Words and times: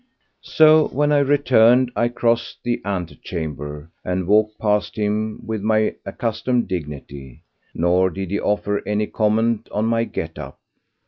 So 0.41 0.87
when 0.87 1.11
I 1.11 1.19
returned 1.19 1.91
I 1.95 2.07
crossed 2.07 2.63
the 2.63 2.81
ante 2.83 3.17
chamber 3.17 3.91
and 4.03 4.25
walked 4.25 4.57
past 4.57 4.95
him 4.95 5.43
with 5.45 5.61
my 5.61 5.93
accustomed 6.07 6.67
dignity; 6.67 7.43
nor 7.75 8.09
did 8.09 8.31
he 8.31 8.39
offer 8.39 8.81
any 8.87 9.05
comment 9.05 9.69
on 9.71 9.85
my 9.85 10.05
get 10.05 10.39
up. 10.39 10.57